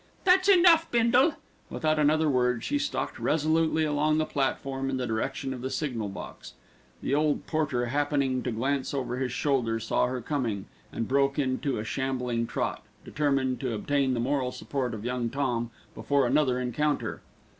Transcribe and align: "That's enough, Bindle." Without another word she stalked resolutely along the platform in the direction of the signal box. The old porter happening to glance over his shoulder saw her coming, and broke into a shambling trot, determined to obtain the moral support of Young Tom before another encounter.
"That's 0.23 0.49
enough, 0.49 0.89
Bindle." 0.89 1.35
Without 1.69 1.99
another 1.99 2.27
word 2.27 2.63
she 2.63 2.79
stalked 2.79 3.19
resolutely 3.19 3.83
along 3.83 4.17
the 4.17 4.25
platform 4.25 4.89
in 4.89 4.97
the 4.97 5.05
direction 5.05 5.53
of 5.53 5.61
the 5.61 5.69
signal 5.69 6.09
box. 6.09 6.53
The 7.03 7.13
old 7.13 7.45
porter 7.45 7.85
happening 7.85 8.41
to 8.41 8.51
glance 8.51 8.95
over 8.95 9.17
his 9.19 9.31
shoulder 9.31 9.79
saw 9.79 10.07
her 10.07 10.19
coming, 10.19 10.65
and 10.91 11.07
broke 11.07 11.37
into 11.37 11.77
a 11.77 11.83
shambling 11.83 12.47
trot, 12.47 12.81
determined 13.05 13.59
to 13.59 13.75
obtain 13.75 14.15
the 14.15 14.19
moral 14.19 14.51
support 14.51 14.95
of 14.95 15.05
Young 15.05 15.29
Tom 15.29 15.69
before 15.93 16.25
another 16.25 16.59
encounter. 16.59 17.21